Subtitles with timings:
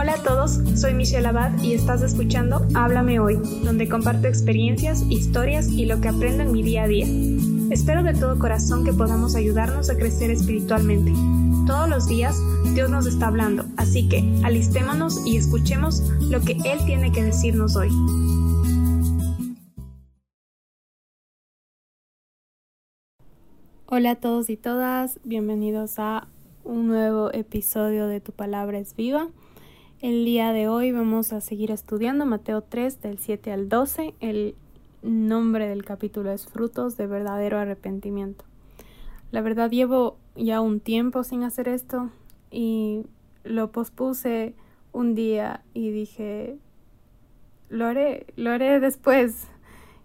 [0.00, 5.66] Hola a todos, soy Michelle Abad y estás escuchando Háblame Hoy, donde comparto experiencias, historias
[5.70, 7.08] y lo que aprendo en mi día a día.
[7.72, 11.12] Espero de todo corazón que podamos ayudarnos a crecer espiritualmente.
[11.66, 12.40] Todos los días
[12.74, 17.74] Dios nos está hablando, así que alistémonos y escuchemos lo que Él tiene que decirnos
[17.74, 17.88] hoy.
[23.86, 26.28] Hola a todos y todas, bienvenidos a
[26.62, 29.26] un nuevo episodio de Tu Palabra es Viva.
[30.00, 34.14] El día de hoy vamos a seguir estudiando Mateo 3 del 7 al 12.
[34.20, 34.54] El
[35.02, 38.44] nombre del capítulo es Frutos de verdadero arrepentimiento.
[39.32, 42.10] La verdad llevo ya un tiempo sin hacer esto
[42.52, 43.06] y
[43.42, 44.54] lo pospuse
[44.92, 46.58] un día y dije,
[47.68, 49.48] lo haré, lo haré después.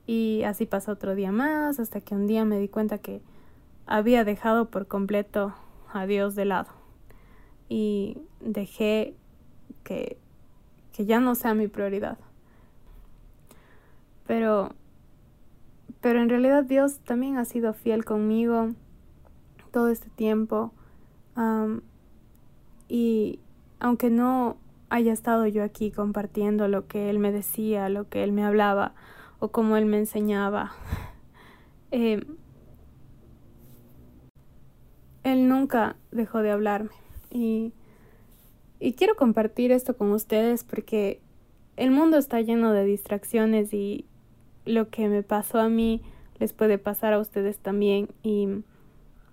[0.08, 3.22] Y así pasó otro día más hasta que un día me di cuenta que
[3.86, 5.53] había dejado por completo
[5.94, 6.72] a Dios de lado
[7.70, 9.16] y dejé
[9.84, 10.18] que,
[10.94, 12.17] que ya no sea mi prioridad.
[14.25, 14.73] Pero,
[16.02, 18.70] pero en realidad Dios también ha sido fiel conmigo
[19.72, 20.72] todo este tiempo.
[22.88, 23.40] y
[23.80, 24.58] aunque no
[24.90, 28.94] haya estado yo aquí compartiendo lo que Él me decía, lo que Él me hablaba
[29.40, 30.72] o cómo Él me enseñaba,
[31.92, 32.23] eh,
[35.23, 36.92] Él nunca dejó de hablarme.
[37.31, 37.73] Y
[38.84, 41.22] y quiero compartir esto con ustedes porque
[41.78, 44.06] el mundo está lleno de distracciones y
[44.66, 46.02] lo que me pasó a mí
[46.38, 48.50] les puede pasar a ustedes también y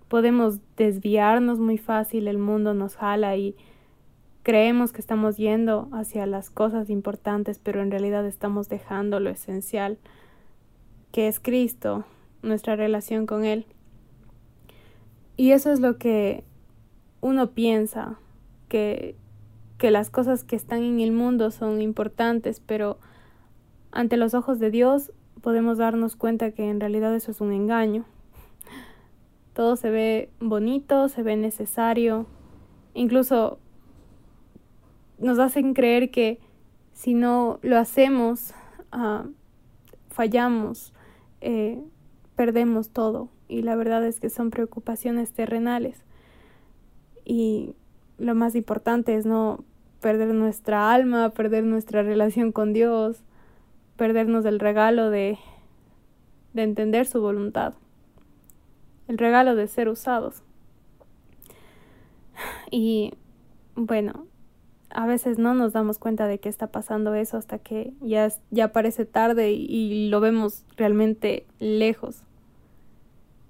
[0.06, 3.56] podemos desviarnos muy fácil, el mundo nos jala y
[4.44, 9.98] creemos que estamos yendo hacia las cosas importantes, pero en realidad estamos dejando lo esencial,
[11.10, 12.04] que es Cristo,
[12.42, 13.66] nuestra relación con Él.
[15.36, 16.44] Y eso es lo que
[17.20, 18.16] uno piensa,
[18.68, 19.16] que
[19.80, 22.98] que las cosas que están en el mundo son importantes, pero
[23.92, 28.04] ante los ojos de Dios podemos darnos cuenta que en realidad eso es un engaño.
[29.54, 32.26] Todo se ve bonito, se ve necesario,
[32.92, 33.58] incluso
[35.18, 36.40] nos hacen creer que
[36.92, 38.52] si no lo hacemos,
[38.92, 39.24] ah,
[40.10, 40.92] fallamos,
[41.40, 41.82] eh,
[42.36, 43.30] perdemos todo.
[43.48, 46.04] Y la verdad es que son preocupaciones terrenales.
[47.24, 47.74] Y
[48.18, 49.64] lo más importante es no
[50.00, 53.22] perder nuestra alma, perder nuestra relación con Dios,
[53.96, 55.38] perdernos el regalo de,
[56.54, 57.74] de entender su voluntad,
[59.08, 60.42] el regalo de ser usados.
[62.70, 63.12] Y
[63.74, 64.26] bueno,
[64.88, 68.72] a veces no nos damos cuenta de que está pasando eso hasta que ya, ya
[68.72, 72.22] parece tarde y, y lo vemos realmente lejos.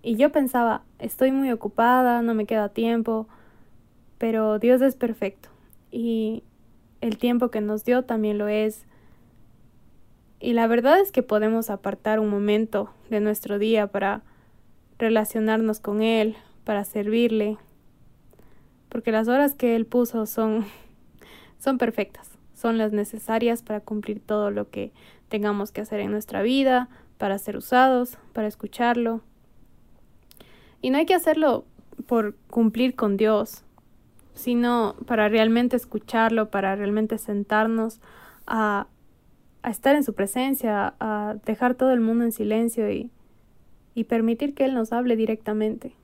[0.03, 3.29] Y yo pensaba, estoy muy ocupada, no me queda tiempo,
[4.19, 5.51] pero Dios es perfecto
[5.91, 6.43] y
[7.01, 8.87] el tiempo que nos dio también lo es.
[10.39, 14.23] Y la verdad es que podemos apartar un momento de nuestro día para
[14.99, 17.59] relacionarnos con Él, para servirle,
[18.89, 20.67] porque las horas que Él puso son,
[21.59, 24.93] son perfectas, son las necesarias para cumplir todo lo que
[25.29, 29.21] tengamos que hacer en nuestra vida, para ser usados, para escucharlo.
[30.83, 31.65] Y no hay que hacerlo
[32.07, 33.63] por cumplir con Dios,
[34.41, 38.01] sino para realmente escucharlo, para realmente sentarnos
[38.47, 38.87] a,
[39.63, 43.11] a estar en su presencia, a dejar todo el mundo en silencio y,
[43.95, 45.95] y permitir que Él nos hable directamente.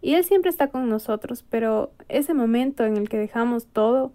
[0.00, 4.12] Y Él siempre está con nosotros, pero ese momento en el que dejamos todo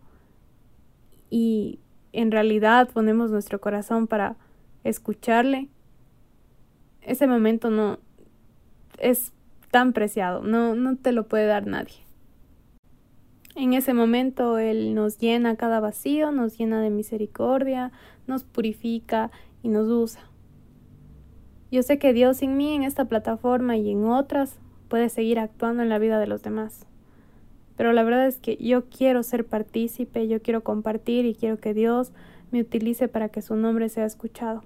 [1.30, 1.80] y
[2.12, 4.36] en realidad ponemos nuestro corazón para
[4.84, 5.70] escucharle,
[7.02, 8.00] ese momento no
[8.98, 9.32] es
[9.72, 12.07] tan preciado, no, no te lo puede dar nadie.
[13.60, 17.92] En ese momento Él nos llena cada vacío, nos llena de misericordia,
[18.28, 19.32] nos purifica
[19.64, 20.22] y nos usa.
[21.72, 24.60] Yo sé que Dios en mí, en esta plataforma y en otras,
[24.90, 26.86] puede seguir actuando en la vida de los demás.
[27.76, 31.74] Pero la verdad es que yo quiero ser partícipe, yo quiero compartir y quiero que
[31.74, 32.12] Dios
[32.52, 34.66] me utilice para que su nombre sea escuchado.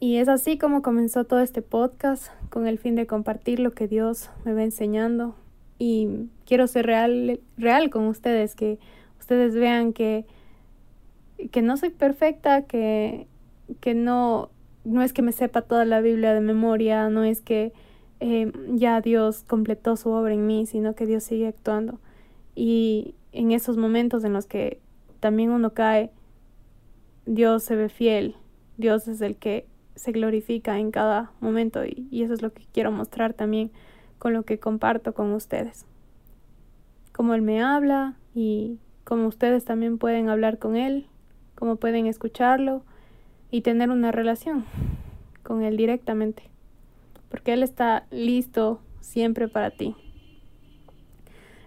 [0.00, 3.86] Y es así como comenzó todo este podcast, con el fin de compartir lo que
[3.86, 5.36] Dios me va enseñando,
[5.78, 8.78] y quiero ser real, real con ustedes, que
[9.18, 10.26] ustedes vean que,
[11.50, 13.26] que no soy perfecta, que,
[13.80, 14.50] que no,
[14.84, 17.72] no es que me sepa toda la Biblia de memoria, no es que
[18.20, 21.98] eh, ya Dios completó su obra en mí, sino que Dios sigue actuando.
[22.54, 24.80] Y en esos momentos en los que
[25.20, 26.10] también uno cae,
[27.26, 28.36] Dios se ve fiel,
[28.76, 32.64] Dios es el que se glorifica en cada momento y, y eso es lo que
[32.72, 33.70] quiero mostrar también
[34.18, 35.86] con lo que comparto con ustedes.
[37.12, 41.06] Cómo Él me habla, y como ustedes también pueden hablar con Él,
[41.54, 42.82] como pueden escucharlo
[43.50, 44.64] y tener una relación
[45.42, 46.42] con Él directamente,
[47.30, 49.94] porque Él está listo siempre para ti.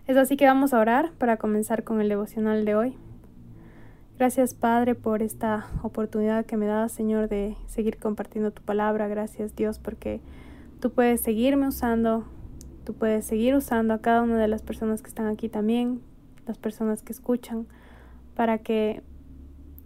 [0.07, 2.95] Es así que vamos a orar para comenzar con el devocional de hoy.
[4.17, 9.07] Gracias Padre por esta oportunidad que me das, Señor, de seguir compartiendo tu palabra.
[9.07, 10.21] Gracias Dios porque
[10.79, 12.25] tú puedes seguirme usando,
[12.88, 16.00] tú puedes seguir usando a cada una de las personas que están aquí también,
[16.45, 17.68] las personas que escuchan,
[18.34, 19.04] para que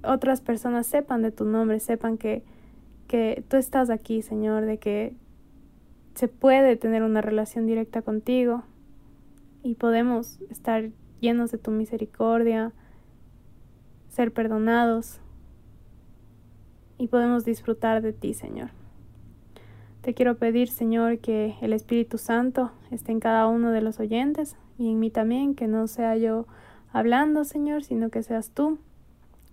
[0.04, 2.44] otras personas sepan de tu nombre, sepan que,
[3.08, 5.16] que tú estás aquí, Señor, de que
[6.14, 8.62] se puede tener una relación directa contigo
[9.64, 12.72] y podemos estar llenos de tu misericordia,
[14.10, 15.22] ser perdonados
[17.00, 18.70] y podemos disfrutar de ti, Señor.
[20.02, 24.56] Te quiero pedir, Señor, que el Espíritu Santo esté en cada uno de los oyentes
[24.80, 26.48] y en mí también, que no sea yo
[26.92, 28.80] hablando, Señor, sino que seas tú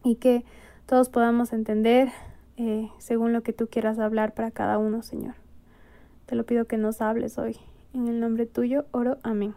[0.02, 0.44] y que
[0.86, 2.08] todos podamos entender
[2.56, 5.34] eh, según lo que tú quieras hablar para cada uno, Señor.
[6.24, 7.56] Te lo pido que nos hables hoy.
[7.92, 9.18] En el nombre tuyo oro.
[9.22, 9.54] Amén.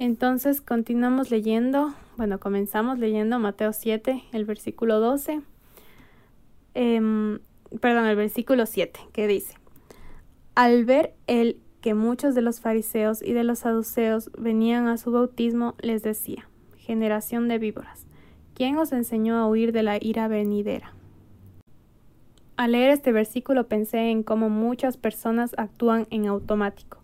[0.00, 5.40] Entonces continuamos leyendo, bueno, comenzamos leyendo Mateo 7, el versículo 12,
[6.74, 7.38] em,
[7.80, 9.54] perdón, el versículo 7, que dice,
[10.56, 15.12] al ver él que muchos de los fariseos y de los saduceos venían a su
[15.12, 18.06] bautismo, les decía, generación de víboras,
[18.54, 20.92] ¿quién os enseñó a huir de la ira venidera?
[22.56, 26.98] Al leer este versículo pensé en cómo muchas personas actúan en automático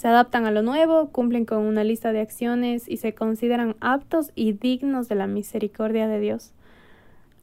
[0.00, 4.32] se adaptan a lo nuevo, cumplen con una lista de acciones y se consideran aptos
[4.34, 6.52] y dignos de la misericordia de Dios.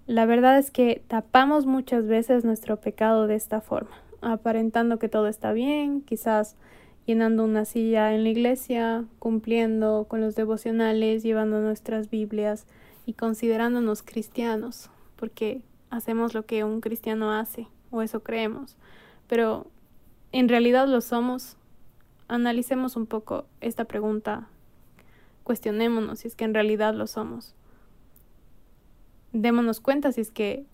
[0.08, 3.92] La verdad es que tapamos muchas veces nuestro pecado de esta forma,
[4.22, 6.56] aparentando que todo está bien, quizás
[7.06, 12.66] llenando una silla en la iglesia, cumpliendo con los devocionales, llevando nuestras Biblias
[13.06, 18.76] y considerándonos cristianos, porque hacemos lo que un cristiano hace, o eso creemos,
[19.28, 19.68] pero
[20.34, 21.56] en realidad lo somos.
[22.28, 24.50] Analicemos un poco esta pregunta,
[25.46, 27.56] cuestionémonos si es que en realidad lo somos.
[29.32, 30.66] Démonos cuenta si es que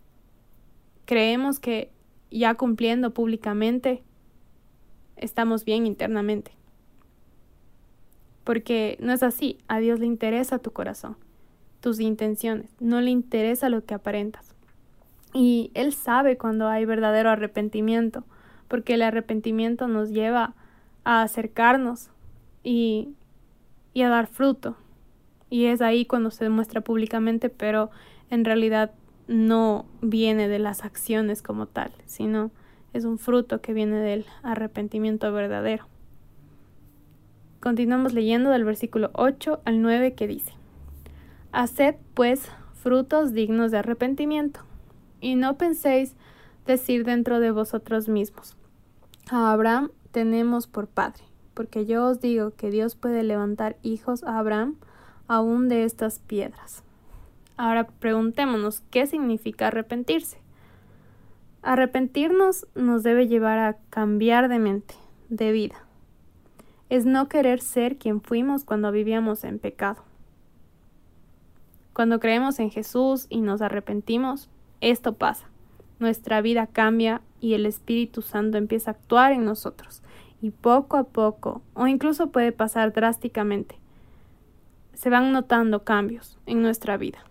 [1.05, 1.91] creemos que
[2.39, 4.03] ya cumpliendo públicamente
[5.15, 6.51] estamos bien internamente.
[8.43, 11.15] Porque no es así, a Dios le interesa tu corazón,
[11.79, 14.53] tus intenciones, no le interesa lo que aparentas.
[15.33, 18.23] Y Él sabe cuando hay verdadero arrepentimiento,
[18.67, 20.55] porque el arrepentimiento nos lleva
[21.03, 22.09] a acercarnos
[22.63, 23.09] y,
[23.95, 24.75] a dar fruto.
[25.49, 27.91] Y es ahí cuando se demuestra públicamente, pero
[28.29, 28.91] en realidad
[29.27, 32.51] no viene de las acciones como tal, sino
[32.93, 35.87] es un fruto que viene del arrepentimiento verdadero.
[37.59, 40.53] Continuamos leyendo del versículo 8 al 9 que dice,
[41.51, 44.59] Haced pues frutos dignos de arrepentimiento,
[45.21, 46.15] y no penséis
[46.65, 48.57] decir dentro de vosotros mismos,
[49.31, 51.23] a Abraham tenemos por padre,
[51.53, 54.75] porque yo os digo que Dios puede levantar hijos a Abraham
[55.27, 56.83] aún de estas piedras.
[57.55, 60.39] Ahora preguntémonos, ¿qué significa arrepentirse?
[61.61, 64.95] Arrepentirnos nos debe llevar a cambiar de mente,
[65.29, 65.75] de vida.
[66.89, 70.03] Es no querer ser quien fuimos cuando vivíamos en pecado.
[71.93, 74.49] Cuando creemos en Jesús y nos arrepentimos,
[74.81, 75.47] esto pasa.
[75.99, 80.01] Nuestra vida cambia y el Espíritu Santo empieza a actuar en nosotros
[80.41, 83.79] y poco a poco, o incluso puede pasar drásticamente,
[84.93, 87.23] se van notando cambios en nuestra vida.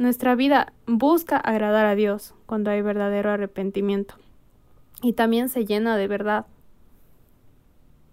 [0.00, 4.14] Nuestra vida busca agradar a Dios cuando hay verdadero arrepentimiento
[5.02, 6.46] y también se llena de verdad.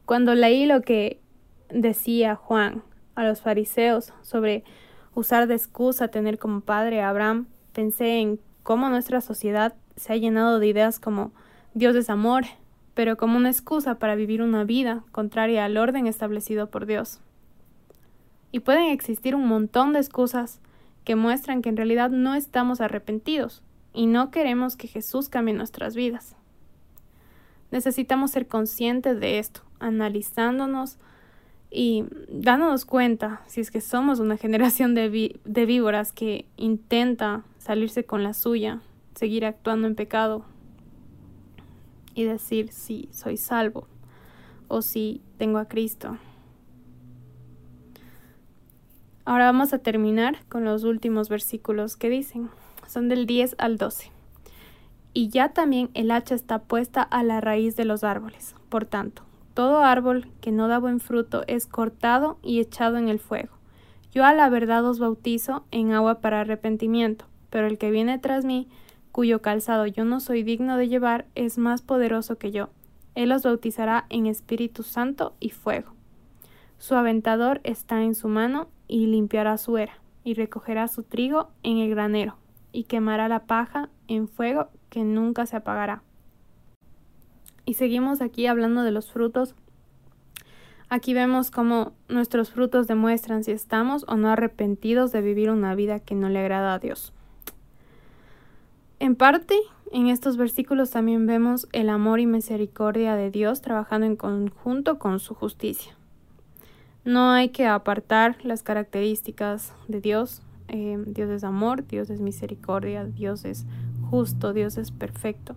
[0.05, 1.21] Cuando leí lo que
[1.69, 2.83] decía Juan
[3.15, 4.65] a los fariseos sobre
[5.15, 10.17] usar de excusa tener como padre a Abraham, pensé en cómo nuestra sociedad se ha
[10.17, 11.31] llenado de ideas como
[11.73, 12.43] Dios es amor,
[12.95, 17.21] pero como una excusa para vivir una vida contraria al orden establecido por Dios.
[18.51, 20.59] Y pueden existir un montón de excusas
[21.07, 25.95] que muestran que en realidad no estamos arrepentidos y no queremos que Jesús cambie nuestras
[25.95, 26.35] vidas.
[27.71, 30.97] Necesitamos ser conscientes de esto, analizándonos
[31.71, 38.03] y dándonos cuenta si es que somos una generación de, de víboras que intenta salirse
[38.03, 38.81] con la suya,
[39.15, 40.43] seguir actuando en pecado
[42.15, 43.87] y decir si soy salvo
[44.67, 46.17] o si tengo a Cristo.
[49.27, 52.49] Ahora vamos a terminar con los últimos versículos que dicen.
[52.87, 54.09] Son del 10 al 12.
[55.13, 58.55] Y ya también el hacha está puesta a la raíz de los árboles.
[58.69, 63.19] Por tanto, todo árbol que no da buen fruto es cortado y echado en el
[63.19, 63.49] fuego.
[64.13, 68.45] Yo a la verdad os bautizo en agua para arrepentimiento, pero el que viene tras
[68.45, 68.69] mí,
[69.11, 72.69] cuyo calzado yo no soy digno de llevar, es más poderoso que yo.
[73.13, 75.91] Él os bautizará en Espíritu Santo y fuego.
[76.77, 81.77] Su aventador está en su mano y limpiará su era, y recogerá su trigo en
[81.77, 82.37] el granero,
[82.71, 86.01] y quemará la paja en fuego que nunca se apagará.
[87.65, 89.53] Y seguimos aquí hablando de los frutos.
[90.89, 95.99] Aquí vemos cómo nuestros frutos demuestran si estamos o no arrepentidos de vivir una vida
[95.99, 97.11] que no le agrada a Dios.
[98.99, 99.55] En parte,
[99.91, 105.19] en estos versículos también vemos el amor y misericordia de Dios trabajando en conjunto con
[105.19, 105.96] su justicia.
[107.07, 110.41] No hay que apartar las características de Dios.
[110.67, 113.65] Eh, Dios es amor, Dios es misericordia, Dios es
[114.09, 115.55] justo, Dios es perfecto.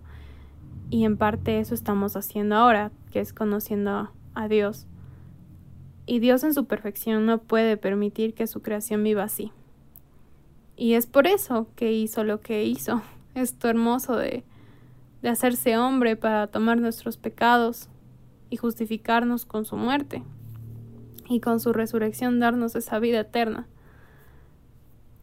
[0.89, 4.87] Y en parte eso estamos haciendo ahora, que es conociendo a Dios.
[6.05, 9.51] Y Dios en su perfección no puede permitir que su creación viva así.
[10.77, 13.01] Y es por eso que hizo lo que hizo.
[13.35, 14.45] Esto hermoso de,
[15.21, 17.89] de hacerse hombre para tomar nuestros pecados
[18.49, 20.23] y justificarnos con su muerte.
[21.31, 23.65] Y con su resurrección darnos esa vida eterna.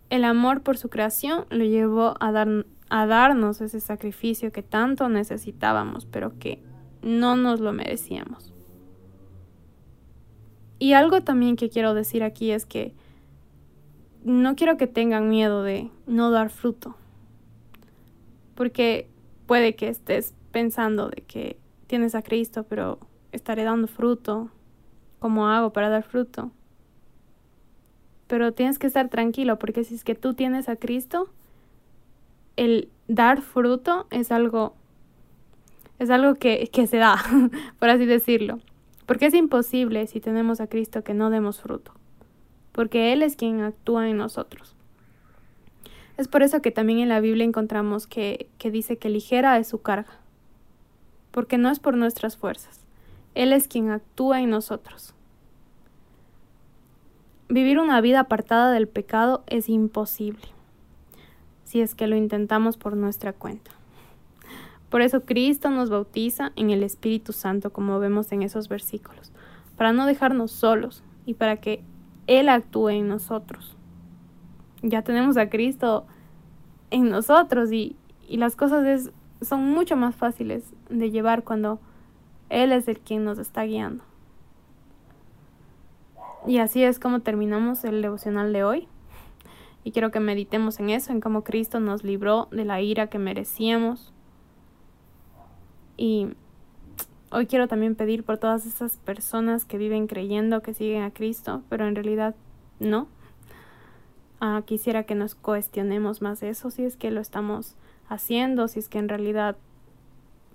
[0.08, 5.10] El amor por su creación lo llevó a dar a darnos ese sacrificio que tanto
[5.10, 6.62] necesitábamos, pero que
[7.02, 8.54] no nos lo merecíamos.
[10.78, 12.94] Y algo también que quiero decir aquí es que
[14.24, 16.96] no quiero que tengan miedo de no dar fruto,
[18.54, 19.10] porque
[19.46, 22.98] puede que estés pensando de que tienes a Cristo, pero
[23.32, 24.50] estaré dando fruto.
[25.18, 26.50] ¿Cómo hago para dar fruto?
[28.26, 31.28] Pero tienes que estar tranquilo, porque si es que tú tienes a Cristo,
[32.56, 34.74] el dar fruto es algo,
[35.98, 37.16] es algo que, que se da,
[37.78, 38.60] por así decirlo.
[39.06, 41.92] Porque es imposible si tenemos a Cristo que no demos fruto.
[42.72, 44.76] Porque Él es quien actúa en nosotros.
[46.18, 49.68] Es por eso que también en la Biblia encontramos que, que dice que ligera es
[49.68, 50.18] su carga.
[51.30, 52.87] Porque no es por nuestras fuerzas.
[53.38, 55.14] Él es quien actúa en nosotros.
[57.48, 60.42] Vivir una vida apartada del pecado es imposible
[61.62, 63.70] si es que lo intentamos por nuestra cuenta.
[64.90, 69.30] Por eso Cristo nos bautiza en el Espíritu Santo, como vemos en esos versículos,
[69.76, 71.84] para no dejarnos solos y para que
[72.26, 73.76] Él actúe en nosotros.
[74.82, 76.08] Ya tenemos a Cristo
[76.90, 77.94] en nosotros y,
[78.26, 81.78] y las cosas son mucho más fáciles de llevar cuando
[82.50, 84.04] Él es el quien nos está guiando.
[86.46, 88.88] Y así es como terminamos el devocional de hoy.
[89.84, 93.18] Y quiero que meditemos en eso, en cómo Cristo nos libró de la ira que
[93.18, 94.12] merecíamos.
[95.96, 96.28] Y
[97.30, 101.62] hoy quiero también pedir por todas esas personas que viven creyendo que siguen a Cristo,
[101.68, 102.34] pero en realidad
[102.80, 103.08] no.
[104.40, 107.74] Ah, quisiera que nos cuestionemos más eso, si es que lo estamos
[108.08, 109.56] haciendo, si es que en realidad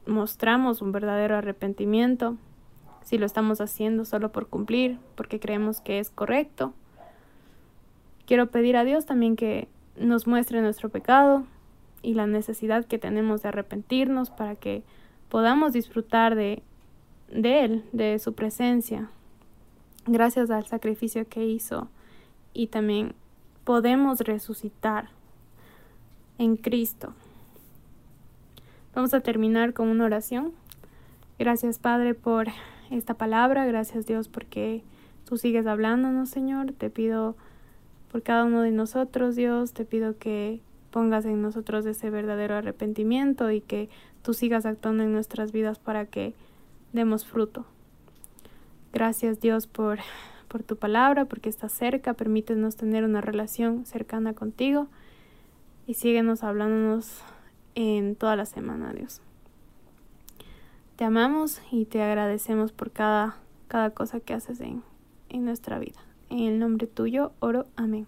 [0.05, 2.37] mostramos un verdadero arrepentimiento,
[3.03, 6.73] si lo estamos haciendo solo por cumplir, porque creemos que es correcto
[8.25, 9.67] Quiero pedir a Dios también que
[9.97, 11.43] nos muestre nuestro pecado
[12.01, 14.83] y la necesidad que tenemos de arrepentirnos para que
[15.29, 16.63] podamos disfrutar de,
[17.29, 19.09] de Él, de su presencia,
[20.05, 21.89] gracias al sacrificio que hizo
[22.53, 23.13] y también
[23.65, 25.09] podemos resucitar
[26.37, 27.13] en Cristo.
[28.95, 30.51] Vamos a terminar con una oración.
[31.39, 32.49] Gracias Padre por
[32.91, 34.83] esta palabra, gracias Dios porque
[35.25, 36.73] tú sigues hablándonos Señor.
[36.73, 37.35] Te pido
[38.11, 39.73] por cada uno de nosotros, Dios.
[39.73, 43.89] Te pido que pongas en nosotros ese verdadero arrepentimiento y que
[44.21, 46.35] tú sigas actuando en nuestras vidas para que
[46.91, 47.65] demos fruto.
[48.93, 49.97] Gracias Dios por,
[50.47, 54.85] por tu palabra, porque estás cerca, permítenos tener una relación cercana contigo
[55.87, 57.23] y síguenos hablándonos
[57.75, 59.21] en toda la semana, Dios.
[60.95, 63.37] Te amamos y te agradecemos por cada,
[63.67, 64.83] cada cosa que haces en,
[65.29, 65.99] en nuestra vida.
[66.29, 67.65] En el nombre tuyo oro.
[67.75, 68.07] Amén.